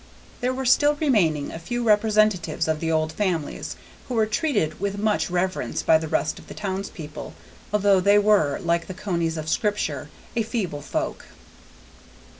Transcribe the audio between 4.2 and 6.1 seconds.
treated with much reverence by the